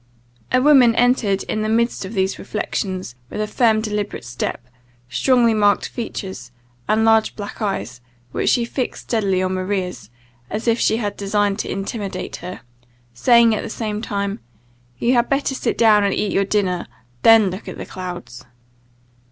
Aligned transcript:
A 0.51 0.59
woman 0.59 0.95
entered 0.95 1.43
in 1.43 1.61
the 1.61 1.69
midst 1.69 2.05
of 2.05 2.15
these 2.15 2.39
reflections, 2.39 3.13
with 3.29 3.39
a 3.39 3.45
firm, 3.45 3.81
deliberate 3.81 4.25
step, 4.25 4.65
strongly 5.09 5.53
marked 5.53 5.89
features, 5.89 6.51
and 6.87 7.05
large 7.05 7.35
black 7.35 7.61
eyes, 7.61 8.01
which 8.31 8.49
she 8.49 8.65
fixed 8.65 9.03
steadily 9.03 9.43
on 9.43 9.53
Maria's, 9.53 10.09
as 10.49 10.67
if 10.67 10.79
she 10.79 10.99
designed 11.15 11.59
to 11.59 11.71
intimidate 11.71 12.37
her, 12.37 12.61
saying 13.13 13.53
at 13.53 13.61
the 13.61 13.69
same 13.69 14.01
time 14.01 14.39
"You 14.97 15.13
had 15.13 15.29
better 15.29 15.53
sit 15.53 15.77
down 15.77 16.03
and 16.03 16.15
eat 16.15 16.31
your 16.31 16.45
dinner, 16.45 16.87
than 17.21 17.51
look 17.51 17.67
at 17.67 17.77
the 17.77 17.85
clouds." 17.85 18.43